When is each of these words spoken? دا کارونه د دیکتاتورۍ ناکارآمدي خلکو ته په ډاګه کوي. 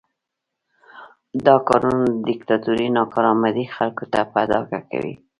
دا 1.45 1.55
کارونه 1.67 2.05
د 2.11 2.15
دیکتاتورۍ 2.29 2.87
ناکارآمدي 2.97 3.65
خلکو 3.75 4.03
ته 4.13 4.19
په 4.31 4.39
ډاګه 4.49 4.79
کوي. 4.91 5.15